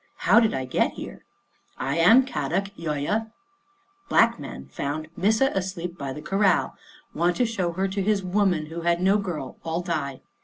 [0.25, 1.25] How did I get here?
[1.91, 3.17] ""I am Kadok, yoia.
[3.19, 3.31] 1
[4.09, 6.75] Black man found little Missa asleep by the corral.
[7.13, 10.21] Want to show her to his woman who had no girl, all die.